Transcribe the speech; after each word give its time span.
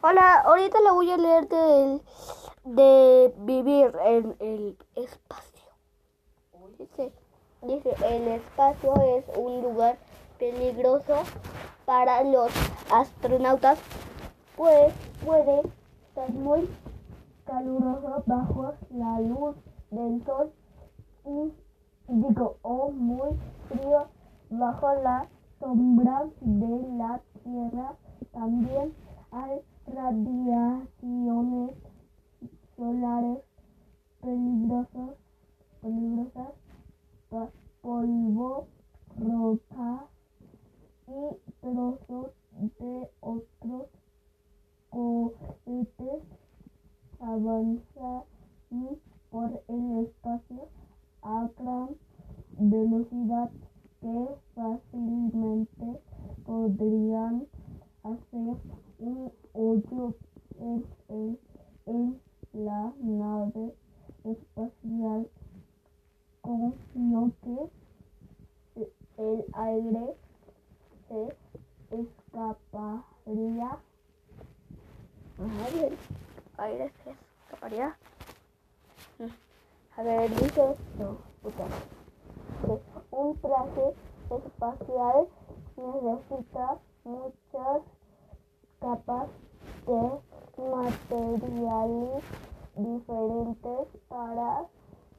Hola, 0.00 0.42
ahorita 0.42 0.78
le 0.80 0.92
voy 0.92 1.10
a 1.10 1.16
leer 1.16 1.48
del, 1.48 2.02
de 2.62 3.34
vivir 3.38 3.92
en 4.04 4.36
el 4.38 4.78
espacio. 4.94 5.72
Dice, 7.62 7.94
el 8.06 8.28
espacio 8.28 8.94
es 9.02 9.24
un 9.36 9.60
lugar 9.60 9.98
peligroso 10.38 11.24
para 11.84 12.22
los 12.22 12.52
astronautas, 12.92 13.80
pues 14.56 14.94
puede 15.26 15.62
estar 16.06 16.30
muy 16.30 16.70
caluroso 17.44 18.22
bajo 18.26 18.74
la 18.90 19.18
luz 19.18 19.56
del 19.90 20.24
sol 20.24 20.52
y 21.24 21.52
digo, 22.06 22.56
o 22.62 22.92
muy 22.92 23.36
frío 23.68 24.06
bajo 24.48 24.94
la 25.02 25.26
sombra 25.58 26.28
de 26.40 26.88
la 26.96 27.20
Tierra. 27.42 27.96
También 28.32 28.94
hay 29.32 29.60
radiaciones 29.98 31.74
solares 32.76 33.38
peligrosas, 34.22 35.16
peligrosas, 35.82 36.52
polvo, 37.82 38.68
roca 39.18 40.06
y 41.08 41.36
trozos 41.60 42.30
de 42.78 43.10
otros 43.20 43.86
cohetes. 44.90 46.22
Avanzan 47.20 48.22
por 49.30 49.62
el 49.66 50.06
espacio 50.06 50.68
a 51.22 51.50
gran 51.58 51.88
velocidad 52.56 53.50
que 54.00 54.28
fácilmente 54.54 56.00
podrían 56.46 57.48
hacer 58.04 58.56
un 59.00 59.32
hoyo 59.68 60.14
en, 60.60 61.38
en 61.86 62.20
la 62.52 62.92
nave 63.00 63.74
espacial 64.24 65.28
con 66.40 66.74
lo 66.94 67.30
que 67.42 68.92
el 69.18 69.44
aire 69.52 70.16
se 71.08 71.36
escaparía. 71.90 73.78
El 75.36 75.98
aire 76.58 76.92
se 77.04 77.10
escaparía. 77.10 77.96
A 79.96 80.02
ver, 80.02 80.30
dice 80.30 80.46
esto, 80.46 81.18
puta. 81.42 81.66
Un 83.10 83.36
traje 83.40 83.94
espacial 84.30 85.28
necesita 85.76 86.78
muchas 87.04 87.82
capas 88.80 89.28
de 89.88 90.64
materiales 90.70 92.22
diferentes 92.76 93.88
para 94.08 94.66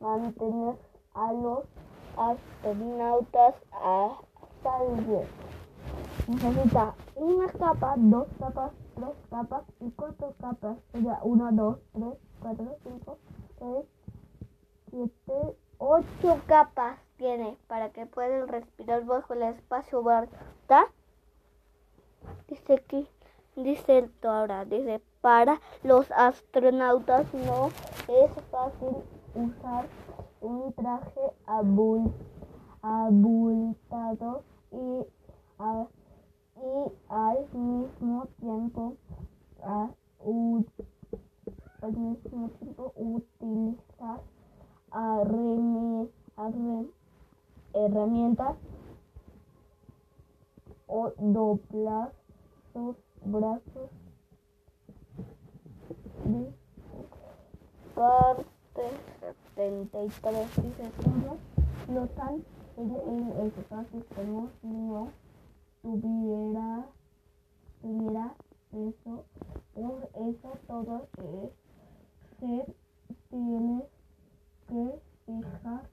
mantener 0.00 0.74
a 1.14 1.32
los 1.32 1.64
astronautas 2.16 3.54
a 3.72 4.18
salvo. 4.62 5.24
Necesita 6.26 6.94
una 7.14 7.46
capa, 7.52 7.94
dos 7.96 8.26
capas, 8.40 8.72
tres 8.96 9.16
capas 9.30 9.62
y 9.80 9.90
cuatro 9.92 10.34
capas. 10.40 10.78
O 10.94 11.00
sea, 11.00 11.20
uno, 11.22 11.52
dos, 11.52 11.78
tres, 11.92 12.14
cuatro, 12.40 12.76
cinco, 12.82 13.18
seis, 13.60 13.84
siete, 14.90 15.56
ocho 15.78 16.40
capas 16.46 16.98
tiene 17.18 17.56
para 17.68 17.90
que 17.90 18.06
puedan 18.06 18.48
respirar 18.48 19.04
bajo 19.04 19.34
el 19.34 19.42
espacio, 19.42 20.02
¿verdad? 20.02 20.86
Dice 22.48 22.74
aquí, 22.74 23.08
dice 23.66 23.98
esto 23.98 24.30
ahora, 24.30 24.64
dice, 24.64 25.02
para 25.20 25.60
los 25.82 26.08
astronautas 26.12 27.26
no 27.34 27.66
es 28.06 28.30
fácil 28.52 28.96
usar 29.34 29.88
un 30.40 30.72
traje 30.72 31.20
abultado 31.46 32.04
y, 34.70 35.04
y 36.56 36.92
al 37.08 37.38
mismo 37.52 38.28
tiempo 38.38 38.94
al 41.82 41.92
mismo 41.92 42.48
tiempo 42.60 42.92
utilizar 42.94 44.20
herramientas 47.74 48.56
o 50.86 51.12
doblar 51.18 52.12
brazos 53.24 53.90
parte 57.94 58.46
73 59.20 60.62
dice 60.62 60.90
todos 61.02 61.38
flotan 61.86 62.44
en 62.76 63.30
el 63.40 63.46
espacio 63.46 64.04
como 64.14 64.48
si 64.60 64.66
no 64.66 65.08
tuviera 65.82 66.84
eso 68.72 69.24
por 69.74 70.10
eso 70.14 70.58
todo 70.66 71.08
es 71.16 71.50
se 72.38 72.74
tiene 73.30 73.82
que 74.68 75.00
fijar 75.24 75.88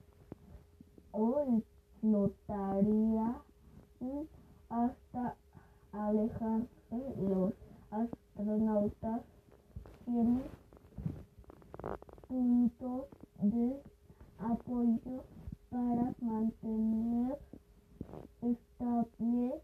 o 1.12 1.62
notaría 2.02 3.40
y 4.00 4.28
hasta 4.68 5.36
los 6.90 7.52
astronautas 7.90 9.22
tienen 10.04 10.42
puntos 12.28 13.06
de 13.42 13.80
apoyo 14.38 15.24
para 15.70 16.14
mantener 16.20 17.38
estable 18.42 19.62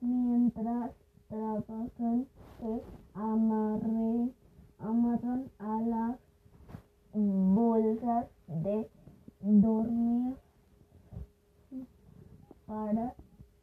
mientras 0.00 0.90
trabajan 1.28 2.26
se 2.58 2.82
amarren, 3.14 4.34
amarran 4.78 5.50
a 5.58 5.80
las 5.82 6.18
bolsas 7.12 8.26
de 8.46 8.90
dormir 9.40 10.36
para 12.66 13.14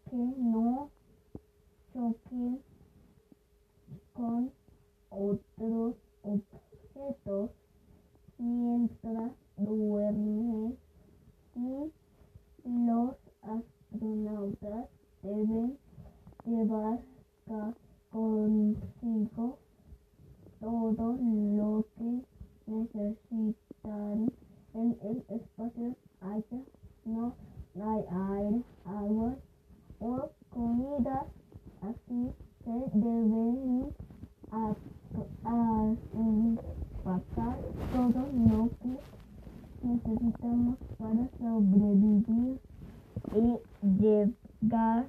que 0.10 0.18
no 0.18 0.90
con 4.14 4.52
otros 5.10 5.96
objetos 6.24 7.52
mientras 8.38 9.32
duermen 9.58 10.78
y 11.56 11.92
los 12.64 13.16
astronautas 13.42 14.90
deben 15.22 15.78
llevar 16.46 17.00
consigo 18.10 19.58
todo 20.60 21.18
lo 21.22 21.86
que 21.98 22.24
necesitan 22.68 24.32
en 24.74 24.98
el 25.02 25.26
espacio. 25.30 25.96
Haya 26.22 26.64
no 27.06 27.34
hay 27.76 28.04
aire, 28.10 28.64
agua 28.86 29.36
o 30.00 30.30
comida, 30.50 31.28
deben 33.10 33.94
pasar 37.04 37.58
todo 37.92 38.22
lo 38.48 38.70
que 38.80 38.92
necesitamos 39.82 40.78
para 40.98 41.24
sobrevivir 41.40 42.60
y 43.34 43.38
llegar 43.82 45.06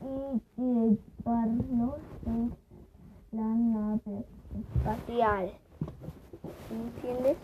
y 0.00 0.40
llevarlos 0.56 2.00
en 2.26 2.54
la 3.32 3.42
nave 3.44 4.24
espacial. 4.58 5.52
¿Entiendes? 6.70 7.36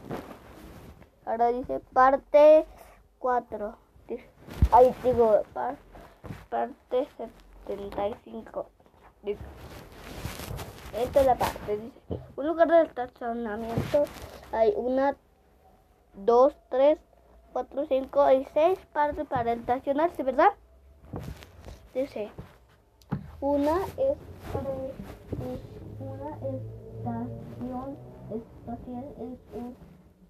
Ahora 1.24 1.48
dice 1.48 1.80
parte 1.92 2.66
4. 3.18 3.76
Ahí 4.72 4.94
digo, 5.02 5.42
parte 6.50 7.08
75. 7.16 8.66
Esta 9.26 11.20
es 11.20 11.26
la 11.26 11.36
parte. 11.36 11.76
Dice, 11.76 12.22
un 12.36 12.46
lugar 12.46 12.68
de 12.68 12.82
estacionamiento 12.82 14.04
hay 14.52 14.72
una, 14.76 15.16
dos, 16.14 16.54
tres, 16.70 16.98
cuatro, 17.52 17.86
cinco 17.86 18.30
y 18.30 18.44
seis 18.52 18.78
partes 18.92 19.26
para 19.26 19.52
estacionarse, 19.52 20.22
¿verdad? 20.22 20.50
Dice, 21.94 22.30
una 23.40 23.76
es 23.96 24.18
una 26.00 26.30
estación 26.36 27.96
espacial 28.30 29.04
es 29.18 29.38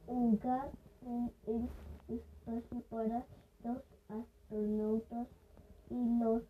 un 0.06 0.31
lugar 0.31 0.69
en 1.06 1.32
el 1.47 1.69
espacio 2.08 2.81
para 2.90 3.25
los 3.62 3.79
astronautas 4.08 5.26
y 5.90 6.19
los 6.19 6.43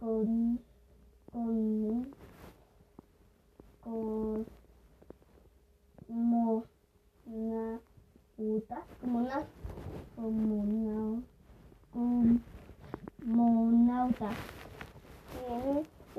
con, 0.00 0.60
con, 1.32 1.77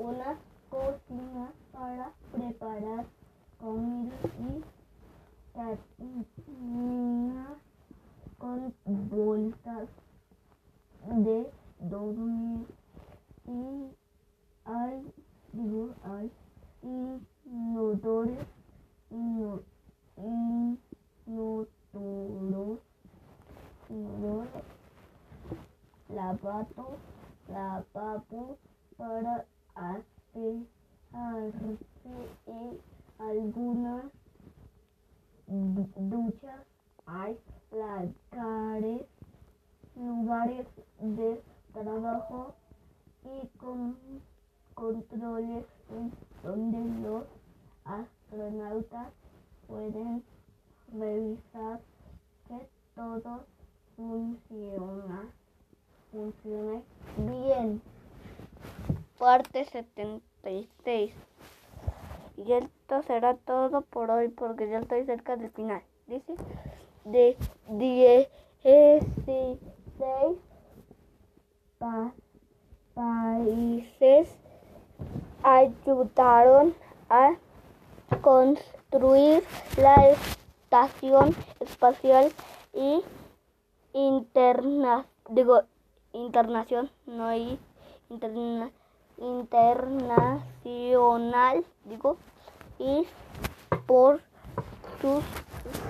una 0.00 0.38
cocina 0.70 1.52
para 1.72 2.12
preparar 2.32 3.04
comida 3.58 4.10
y 5.98 6.24
termina 6.42 7.54
con 8.38 8.74
bolsas 8.86 9.88
de 11.06 11.50
dormir 11.80 12.66
y 13.46 13.90
hay, 14.64 15.12
digo, 15.52 15.90
hay 16.04 16.30
inodores, 17.44 18.46
inodoros, 19.10 19.58
inodoros, 23.90 24.48
lavato, 26.08 26.96
lavabo 27.48 28.56
para 28.96 29.44
y 30.34 30.66
algunas 33.18 34.04
duchas 35.48 36.60
hay 37.06 37.38
lugares, 37.72 39.06
lugares 39.96 40.66
de 41.00 41.42
trabajo 41.72 42.54
y 43.24 43.46
con 43.58 43.96
controles 44.74 45.64
donde 46.42 46.78
los 47.02 47.24
astronautas 47.84 49.12
pueden 49.66 50.22
revisar 50.92 51.80
que 52.48 52.68
todo 52.94 53.44
funciona, 53.96 55.30
funcione 56.10 56.82
bien. 57.16 57.82
Parte 59.20 59.66
76. 59.66 61.12
Y 62.38 62.52
esto 62.54 63.02
será 63.02 63.34
todo 63.34 63.82
por 63.82 64.10
hoy 64.10 64.28
porque 64.28 64.66
ya 64.70 64.78
estoy 64.78 65.04
cerca 65.04 65.36
del 65.36 65.50
final. 65.50 65.82
Dice 66.06 66.34
de 67.04 67.36
16 67.68 69.58
pa 71.78 72.12
países 72.94 74.34
ayudaron 75.42 76.74
a 77.10 77.36
construir 78.22 79.44
la 79.76 80.08
estación 80.08 81.36
espacial 81.60 82.32
y 82.72 83.02
interna 83.92 85.04
digo 85.28 85.60
internación 86.14 86.90
no 87.06 87.26
hay 87.26 87.58
interna, 88.08 88.70
internacional 89.20 91.64
digo 91.84 92.16
y 92.78 93.06
por 93.86 94.20
sus 95.00 95.22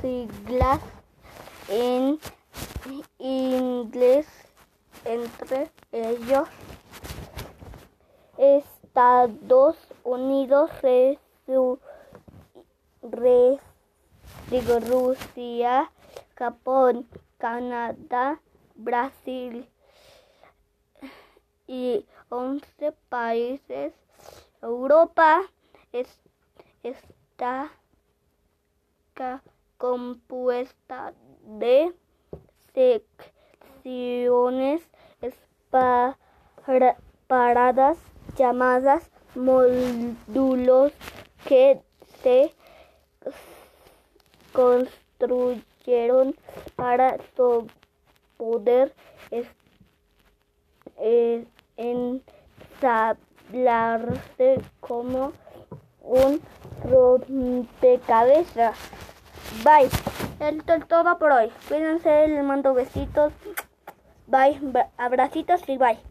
siglas 0.03 0.81
en 1.69 2.19
inglés 3.19 4.27
entre 5.05 5.71
ellos 5.93 6.49
Estados 8.37 9.77
Unidos, 10.03 10.71
Rusia, 14.81 15.93
Japón, 16.35 17.07
Canadá, 17.39 18.41
Brasil 18.75 19.69
y 21.67 22.05
11 22.31 22.93
países. 23.09 23.93
Europa 24.63 25.43
es, 25.93 26.09
está 26.83 27.71
compuesta 29.77 31.13
de 31.45 31.95
secciones 32.75 34.83
paradas 37.27 37.99
llamadas 38.37 39.11
módulos 39.35 40.93
que 41.47 41.81
se 42.23 42.55
construyeron 44.53 46.37
para 46.77 47.17
poder 48.37 48.95
eh, 50.99 51.47
ensablarse 51.81 54.61
como 54.81 55.33
un 56.03 56.41
rompecabezas. 56.85 58.77
Bye. 59.65 59.89
Esto 60.41 60.75
es 60.75 60.87
todo 60.89 61.19
por 61.19 61.33
hoy. 61.33 61.51
Cuídense, 61.69 62.29
les 62.29 62.45
mando 62.45 62.75
besitos. 62.75 63.33
Bye. 64.27 64.61
Abracitos 64.97 65.69
y 65.69 65.77
bye. 65.77 65.99